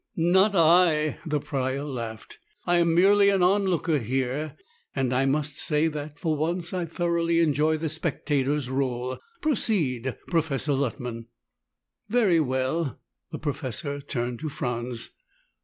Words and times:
"Not 0.17 0.55
I!" 0.55 1.19
The 1.27 1.39
Prior 1.39 1.83
laughed. 1.83 2.39
"I 2.65 2.77
am 2.77 2.95
merely 2.95 3.29
an 3.29 3.43
onlooker 3.43 3.99
here, 3.99 4.55
and 4.95 5.13
I 5.13 5.27
must 5.27 5.59
say 5.59 5.87
that, 5.89 6.17
for 6.17 6.35
once, 6.35 6.73
I 6.73 6.85
thoroughly 6.85 7.39
enjoy 7.39 7.77
the 7.77 7.87
spectator's 7.87 8.67
role. 8.67 9.19
Proceed, 9.41 10.17
Professor 10.27 10.71
Luttman." 10.73 11.27
"Very 12.09 12.39
well." 12.39 12.99
The 13.31 13.37
Professor 13.37 14.01
turned 14.01 14.39
to 14.39 14.49
Franz. 14.49 15.11